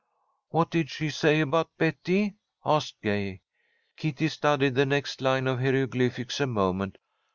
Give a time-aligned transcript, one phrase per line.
[0.49, 2.33] "What did she say about Betty?"
[2.65, 3.41] asked Gay.
[3.97, 6.97] Kitty studied the next line of hieroglyphics a moment.